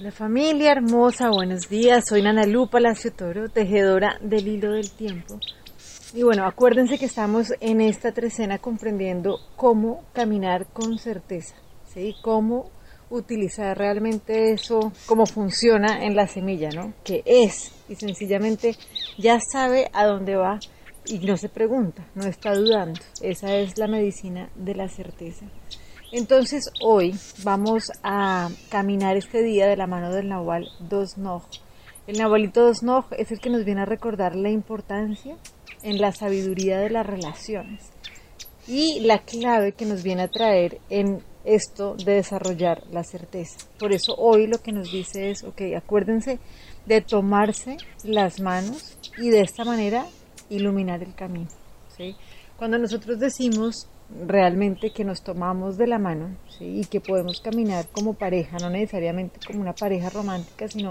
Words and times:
La 0.00 0.10
familia 0.10 0.72
hermosa, 0.72 1.28
buenos 1.28 1.68
días. 1.68 2.06
Soy 2.08 2.22
Nana 2.22 2.46
Lu 2.46 2.70
Palacio 2.70 3.12
Toro, 3.12 3.50
tejedora 3.50 4.18
del 4.22 4.48
hilo 4.48 4.72
del 4.72 4.90
tiempo. 4.90 5.38
Y 6.14 6.22
bueno, 6.22 6.46
acuérdense 6.46 6.96
que 6.96 7.04
estamos 7.04 7.52
en 7.60 7.82
esta 7.82 8.10
trecena 8.12 8.56
comprendiendo 8.56 9.36
cómo 9.56 10.06
caminar 10.14 10.68
con 10.72 10.96
certeza, 10.96 11.54
¿sí? 11.92 12.14
Cómo 12.22 12.70
utilizar 13.10 13.76
realmente 13.76 14.52
eso, 14.54 14.90
cómo 15.04 15.26
funciona 15.26 16.02
en 16.02 16.16
la 16.16 16.26
semilla, 16.26 16.70
¿no? 16.70 16.94
Que 17.04 17.22
es, 17.26 17.70
y 17.90 17.94
sencillamente 17.96 18.76
ya 19.18 19.38
sabe 19.38 19.90
a 19.92 20.06
dónde 20.06 20.34
va 20.34 20.60
y 21.04 21.18
no 21.18 21.36
se 21.36 21.50
pregunta, 21.50 22.06
no 22.14 22.24
está 22.26 22.54
dudando. 22.54 22.98
Esa 23.20 23.54
es 23.54 23.76
la 23.76 23.86
medicina 23.86 24.48
de 24.54 24.74
la 24.76 24.88
certeza. 24.88 25.44
Entonces 26.12 26.72
hoy 26.82 27.14
vamos 27.44 27.92
a 28.02 28.50
caminar 28.68 29.16
este 29.16 29.44
día 29.44 29.68
de 29.68 29.76
la 29.76 29.86
mano 29.86 30.12
del 30.12 30.28
Nahual 30.28 30.68
Dos 30.80 31.18
Noj. 31.18 31.44
El 32.08 32.18
Nahualito 32.18 32.64
Dos 32.64 32.82
Noj 32.82 33.04
es 33.16 33.30
el 33.30 33.38
que 33.38 33.48
nos 33.48 33.64
viene 33.64 33.82
a 33.82 33.86
recordar 33.86 34.34
la 34.34 34.50
importancia 34.50 35.36
en 35.84 36.00
la 36.00 36.10
sabiduría 36.10 36.80
de 36.80 36.90
las 36.90 37.06
relaciones 37.06 37.90
y 38.66 38.98
la 39.00 39.20
clave 39.20 39.70
que 39.70 39.86
nos 39.86 40.02
viene 40.02 40.22
a 40.22 40.28
traer 40.28 40.80
en 40.90 41.22
esto 41.44 41.94
de 41.94 42.14
desarrollar 42.14 42.82
la 42.90 43.04
certeza. 43.04 43.58
Por 43.78 43.92
eso 43.92 44.16
hoy 44.16 44.48
lo 44.48 44.58
que 44.58 44.72
nos 44.72 44.90
dice 44.90 45.30
es, 45.30 45.44
ok, 45.44 45.62
acuérdense 45.76 46.40
de 46.86 47.02
tomarse 47.02 47.76
las 48.02 48.40
manos 48.40 48.98
y 49.16 49.30
de 49.30 49.42
esta 49.42 49.64
manera 49.64 50.06
iluminar 50.48 51.04
el 51.04 51.14
camino. 51.14 51.50
¿sí? 51.96 52.16
Cuando 52.56 52.78
nosotros 52.78 53.20
decimos 53.20 53.88
realmente 54.26 54.90
que 54.90 55.04
nos 55.04 55.22
tomamos 55.22 55.76
de 55.76 55.86
la 55.86 55.98
mano 55.98 56.36
y 56.58 56.84
que 56.86 57.00
podemos 57.00 57.40
caminar 57.40 57.86
como 57.92 58.14
pareja, 58.14 58.56
no 58.60 58.70
necesariamente 58.70 59.38
como 59.46 59.60
una 59.60 59.72
pareja 59.72 60.10
romántica, 60.10 60.68
sino 60.68 60.90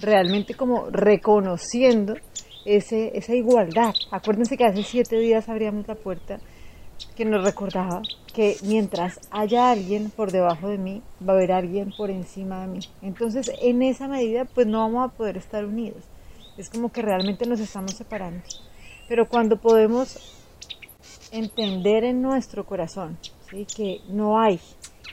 realmente 0.00 0.54
como 0.54 0.90
reconociendo 0.90 2.14
ese, 2.64 3.16
esa 3.16 3.34
igualdad. 3.34 3.94
Acuérdense 4.10 4.56
que 4.56 4.64
hace 4.64 4.82
siete 4.82 5.18
días 5.18 5.48
abríamos 5.48 5.88
la 5.88 5.94
puerta 5.94 6.38
que 7.16 7.24
nos 7.24 7.44
recordaba 7.44 8.02
que 8.34 8.56
mientras 8.62 9.20
haya 9.30 9.70
alguien 9.70 10.10
por 10.10 10.30
debajo 10.30 10.68
de 10.68 10.78
mí, 10.78 11.02
va 11.26 11.32
a 11.32 11.36
haber 11.36 11.52
alguien 11.52 11.92
por 11.96 12.10
encima 12.10 12.60
de 12.62 12.68
mí. 12.68 12.80
Entonces, 13.02 13.50
en 13.60 13.82
esa 13.82 14.08
medida, 14.08 14.44
pues 14.44 14.66
no 14.66 14.80
vamos 14.80 15.08
a 15.08 15.16
poder 15.16 15.36
estar 15.36 15.64
unidos. 15.64 16.04
Es 16.56 16.70
como 16.70 16.92
que 16.92 17.02
realmente 17.02 17.46
nos 17.46 17.60
estamos 17.60 17.92
separando. 17.92 18.42
Pero 19.08 19.28
cuando 19.28 19.56
podemos 19.56 20.18
entender 21.32 22.04
en 22.04 22.22
nuestro 22.22 22.64
corazón 22.64 23.18
¿sí? 23.50 23.66
que 23.66 24.00
no 24.08 24.38
hay, 24.40 24.60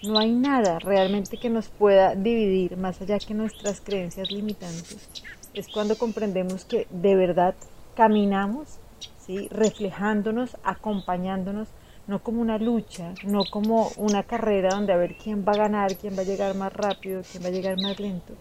no 0.03 0.17
hay 0.17 0.31
nada 0.31 0.79
realmente 0.79 1.37
que 1.37 1.49
nos 1.49 1.67
pueda 1.67 2.15
dividir 2.15 2.77
más 2.77 3.01
allá 3.01 3.19
que 3.19 3.33
nuestras 3.33 3.81
creencias 3.81 4.31
limitantes. 4.31 5.09
Es 5.53 5.67
cuando 5.67 5.97
comprendemos 5.97 6.65
que 6.65 6.87
de 6.89 7.15
verdad 7.15 7.55
caminamos, 7.95 8.77
¿sí? 9.25 9.47
reflejándonos, 9.49 10.57
acompañándonos, 10.63 11.69
no 12.07 12.21
como 12.21 12.41
una 12.41 12.57
lucha, 12.57 13.13
no 13.23 13.41
como 13.49 13.89
una 13.97 14.23
carrera 14.23 14.69
donde 14.69 14.93
a 14.93 14.97
ver 14.97 15.15
quién 15.15 15.43
va 15.47 15.53
a 15.53 15.57
ganar, 15.57 15.95
quién 15.95 16.15
va 16.15 16.21
a 16.21 16.25
llegar 16.25 16.55
más 16.55 16.71
rápido, 16.71 17.21
quién 17.29 17.43
va 17.43 17.47
a 17.47 17.51
llegar 17.51 17.81
más 17.81 17.99
lento, 17.99 18.33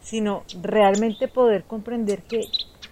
sino 0.00 0.44
realmente 0.62 1.26
poder 1.26 1.64
comprender 1.64 2.22
que 2.22 2.42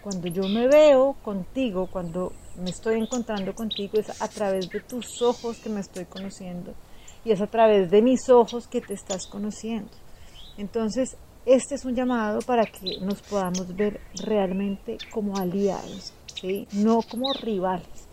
cuando 0.09 0.29
yo 0.29 0.49
me 0.49 0.67
veo 0.69 1.17
contigo, 1.23 1.87
cuando 1.87 2.33
me 2.57 2.71
estoy 2.71 2.99
encontrando 2.99 3.55
contigo, 3.55 3.99
es 3.99 4.23
a 4.23 4.27
través 4.29 4.71
de 4.71 4.81
tus 4.81 5.21
ojos 5.21 5.59
que 5.59 5.69
me 5.69 5.81
estoy 5.81 6.07
conociendo 6.07 6.73
y 7.27 7.33
es 7.33 7.43
a 7.43 7.47
través 7.47 7.91
de 7.91 8.01
mis 8.01 8.31
ojos 8.31 8.67
que 8.69 8.81
te 8.81 8.95
estás 8.95 9.27
conociendo. 9.27 9.91
Entonces, 10.57 11.15
este 11.45 11.75
es 11.75 11.85
un 11.85 11.95
llamado 11.95 12.41
para 12.41 12.65
que 12.65 12.99
nos 13.03 13.21
podamos 13.21 13.77
ver 13.77 14.01
realmente 14.15 14.97
como 15.11 15.37
aliados, 15.37 16.15
¿sí? 16.41 16.67
no 16.73 17.03
como 17.03 17.31
rivales, 17.35 18.09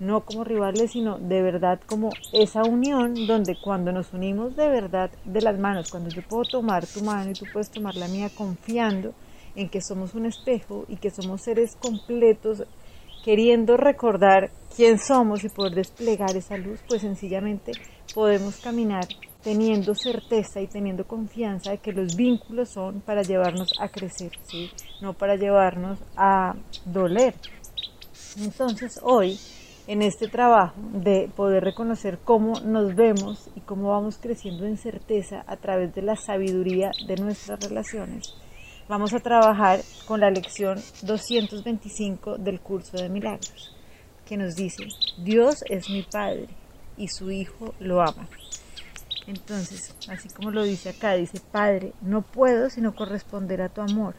no 0.00 0.26
como 0.26 0.44
rivales, 0.44 0.90
sino 0.92 1.18
de 1.18 1.40
verdad 1.40 1.80
como 1.86 2.10
esa 2.30 2.62
unión 2.62 3.26
donde 3.26 3.56
cuando 3.58 3.90
nos 3.90 4.12
unimos 4.12 4.54
de 4.54 4.68
verdad 4.68 5.10
de 5.24 5.40
las 5.40 5.58
manos, 5.58 5.90
cuando 5.90 6.10
yo 6.10 6.20
puedo 6.20 6.44
tomar 6.44 6.86
tu 6.86 7.02
mano 7.02 7.30
y 7.30 7.34
tú 7.34 7.46
puedes 7.50 7.70
tomar 7.70 7.96
la 7.96 8.06
mía 8.06 8.28
confiando 8.36 9.14
en 9.58 9.68
que 9.68 9.80
somos 9.82 10.14
un 10.14 10.26
espejo 10.26 10.84
y 10.88 10.96
que 10.96 11.10
somos 11.10 11.42
seres 11.42 11.76
completos 11.76 12.62
queriendo 13.24 13.76
recordar 13.76 14.50
quién 14.74 14.98
somos 14.98 15.42
y 15.42 15.48
poder 15.48 15.74
desplegar 15.74 16.36
esa 16.36 16.56
luz, 16.56 16.78
pues 16.88 17.02
sencillamente 17.02 17.72
podemos 18.14 18.56
caminar 18.58 19.04
teniendo 19.42 19.96
certeza 19.96 20.60
y 20.60 20.68
teniendo 20.68 21.04
confianza 21.06 21.72
de 21.72 21.78
que 21.78 21.92
los 21.92 22.14
vínculos 22.14 22.68
son 22.70 23.00
para 23.00 23.22
llevarnos 23.22 23.72
a 23.80 23.88
crecer, 23.88 24.30
no 25.00 25.12
para 25.12 25.34
llevarnos 25.34 25.98
a 26.16 26.54
doler. 26.84 27.34
Entonces 28.36 29.00
hoy, 29.02 29.38
en 29.88 30.02
este 30.02 30.28
trabajo 30.28 30.76
de 30.92 31.28
poder 31.34 31.64
reconocer 31.64 32.18
cómo 32.22 32.60
nos 32.60 32.94
vemos 32.94 33.50
y 33.56 33.60
cómo 33.60 33.90
vamos 33.90 34.18
creciendo 34.18 34.66
en 34.66 34.76
certeza 34.76 35.44
a 35.48 35.56
través 35.56 35.92
de 35.94 36.02
la 36.02 36.14
sabiduría 36.14 36.92
de 37.08 37.16
nuestras 37.16 37.58
relaciones, 37.68 38.34
Vamos 38.88 39.12
a 39.12 39.20
trabajar 39.20 39.80
con 40.06 40.20
la 40.20 40.30
lección 40.30 40.82
225 41.02 42.38
del 42.38 42.58
curso 42.58 42.96
de 42.96 43.10
milagros, 43.10 43.76
que 44.24 44.38
nos 44.38 44.56
dice, 44.56 44.88
Dios 45.18 45.62
es 45.68 45.90
mi 45.90 46.04
Padre 46.04 46.48
y 46.96 47.08
su 47.08 47.30
Hijo 47.30 47.74
lo 47.80 48.00
ama. 48.00 48.26
Entonces, 49.26 49.94
así 50.08 50.30
como 50.30 50.50
lo 50.50 50.62
dice 50.62 50.88
acá, 50.88 51.12
dice, 51.16 51.38
Padre, 51.52 51.92
no 52.00 52.22
puedo 52.22 52.70
sino 52.70 52.94
corresponder 52.94 53.60
a 53.60 53.68
tu 53.68 53.82
amor, 53.82 54.14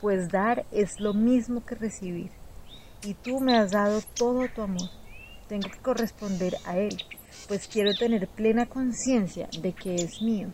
pues 0.00 0.28
dar 0.28 0.66
es 0.72 0.98
lo 0.98 1.14
mismo 1.14 1.64
que 1.64 1.76
recibir. 1.76 2.32
Y 3.04 3.14
tú 3.14 3.38
me 3.38 3.56
has 3.56 3.70
dado 3.70 4.00
todo 4.16 4.48
tu 4.48 4.62
amor. 4.62 4.90
Tengo 5.46 5.70
que 5.70 5.78
corresponder 5.78 6.56
a 6.64 6.76
él, 6.76 6.96
pues 7.46 7.68
quiero 7.68 7.94
tener 7.94 8.26
plena 8.26 8.66
conciencia 8.66 9.48
de 9.62 9.72
que 9.72 9.94
es 9.94 10.20
mío 10.20 10.52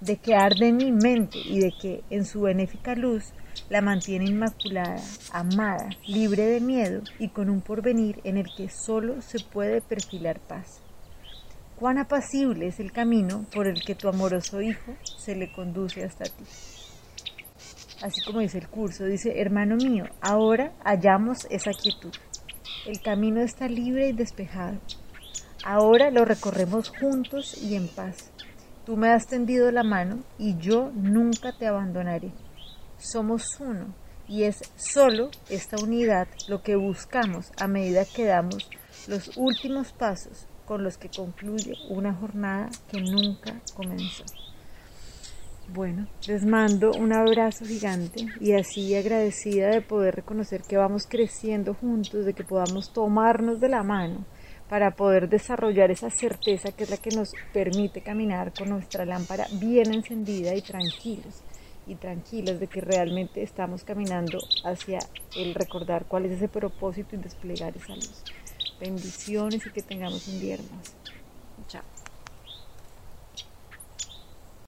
de 0.00 0.16
que 0.16 0.34
arde 0.34 0.68
en 0.68 0.76
mi 0.76 0.92
mente 0.92 1.38
y 1.38 1.60
de 1.60 1.72
que 1.80 2.04
en 2.10 2.24
su 2.24 2.42
benéfica 2.42 2.94
luz 2.94 3.32
la 3.68 3.80
mantiene 3.80 4.26
inmaculada, 4.26 5.00
amada, 5.32 5.88
libre 6.06 6.46
de 6.46 6.60
miedo 6.60 7.02
y 7.18 7.28
con 7.28 7.48
un 7.48 7.60
porvenir 7.60 8.20
en 8.24 8.36
el 8.36 8.46
que 8.56 8.68
solo 8.68 9.22
se 9.22 9.40
puede 9.40 9.80
perfilar 9.80 10.40
paz. 10.40 10.80
Cuán 11.76 11.98
apacible 11.98 12.68
es 12.68 12.80
el 12.80 12.92
camino 12.92 13.46
por 13.52 13.66
el 13.66 13.82
que 13.82 13.94
tu 13.94 14.08
amoroso 14.08 14.60
Hijo 14.60 14.94
se 15.16 15.34
le 15.34 15.52
conduce 15.52 16.04
hasta 16.04 16.24
ti. 16.24 16.44
Así 18.02 18.20
como 18.24 18.40
dice 18.40 18.58
el 18.58 18.68
curso, 18.68 19.04
dice, 19.04 19.40
hermano 19.40 19.76
mío, 19.76 20.04
ahora 20.20 20.72
hallamos 20.84 21.46
esa 21.50 21.70
quietud. 21.72 22.12
El 22.86 23.00
camino 23.00 23.40
está 23.40 23.66
libre 23.68 24.08
y 24.08 24.12
despejado. 24.12 24.78
Ahora 25.64 26.10
lo 26.10 26.24
recorremos 26.24 26.90
juntos 26.90 27.56
y 27.62 27.74
en 27.76 27.88
paz 27.88 28.30
Tú 28.84 28.98
me 28.98 29.08
has 29.08 29.26
tendido 29.26 29.70
la 29.70 29.82
mano 29.82 30.18
y 30.38 30.58
yo 30.58 30.90
nunca 30.94 31.52
te 31.56 31.66
abandonaré. 31.66 32.32
Somos 32.98 33.58
uno 33.58 33.94
y 34.28 34.42
es 34.42 34.60
solo 34.76 35.30
esta 35.48 35.76
unidad 35.82 36.28
lo 36.48 36.62
que 36.62 36.76
buscamos 36.76 37.50
a 37.58 37.66
medida 37.66 38.04
que 38.04 38.26
damos 38.26 38.68
los 39.06 39.38
últimos 39.38 39.92
pasos 39.92 40.46
con 40.66 40.84
los 40.84 40.98
que 40.98 41.08
concluye 41.08 41.74
una 41.88 42.12
jornada 42.12 42.68
que 42.90 43.00
nunca 43.00 43.54
comenzó. 43.74 44.24
Bueno, 45.72 46.06
les 46.26 46.44
mando 46.44 46.92
un 46.92 47.14
abrazo 47.14 47.64
gigante 47.64 48.26
y 48.38 48.52
así 48.52 48.94
agradecida 48.94 49.68
de 49.68 49.80
poder 49.80 50.14
reconocer 50.16 50.60
que 50.60 50.76
vamos 50.76 51.06
creciendo 51.06 51.72
juntos, 51.72 52.26
de 52.26 52.34
que 52.34 52.44
podamos 52.44 52.92
tomarnos 52.92 53.60
de 53.60 53.70
la 53.70 53.82
mano 53.82 54.26
para 54.68 54.92
poder 54.92 55.28
desarrollar 55.28 55.90
esa 55.90 56.10
certeza 56.10 56.72
que 56.72 56.84
es 56.84 56.90
la 56.90 56.96
que 56.96 57.10
nos 57.10 57.34
permite 57.52 58.00
caminar 58.00 58.52
con 58.52 58.70
nuestra 58.70 59.04
lámpara 59.04 59.46
bien 59.52 59.92
encendida 59.92 60.54
y 60.54 60.62
tranquilos 60.62 61.42
y 61.86 61.96
tranquilos 61.96 62.58
de 62.60 62.66
que 62.66 62.80
realmente 62.80 63.42
estamos 63.42 63.84
caminando 63.84 64.38
hacia 64.64 64.98
el 65.36 65.54
recordar 65.54 66.06
cuál 66.06 66.26
es 66.26 66.32
ese 66.32 66.48
propósito 66.48 67.14
y 67.14 67.18
desplegar 67.18 67.76
esa 67.76 67.94
luz. 67.94 68.22
Bendiciones 68.80 69.66
y 69.66 69.70
que 69.70 69.82
tengamos 69.82 70.26
un 70.28 70.40
día 70.40 70.54
hermoso. 70.54 70.92
Chao. 71.68 71.82